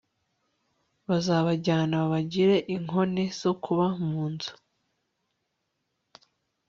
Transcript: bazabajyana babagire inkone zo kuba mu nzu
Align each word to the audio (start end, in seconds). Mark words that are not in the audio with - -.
bazabajyana 1.07 1.93
babagire 2.01 2.57
inkone 2.75 3.23
zo 3.41 3.51
kuba 3.63 3.85
mu 4.01 4.21
nzu 4.31 4.53